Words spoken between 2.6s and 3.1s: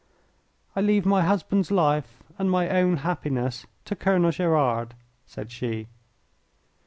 own